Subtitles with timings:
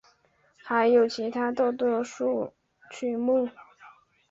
[0.63, 2.51] 还有其他大多数
[2.89, 3.47] 曲目。